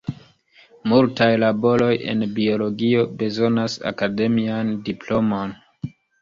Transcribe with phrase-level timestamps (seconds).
[0.93, 5.55] Multaj laboroj en biologio bezonas akademian diplomon.